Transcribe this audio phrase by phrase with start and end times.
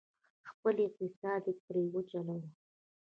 [0.49, 2.47] خپل اقتصاد یې پرې وچلوه،